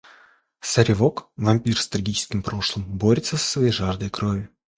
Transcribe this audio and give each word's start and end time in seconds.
Саревок, 0.61 1.29
вампир 1.37 1.79
с 1.79 1.87
трагическим 1.87 2.41
прошлым, 2.41 2.85
борется 2.97 3.37
со 3.37 3.45
своей 3.47 3.71
жаждой 3.71 4.09
крови. 4.09 4.49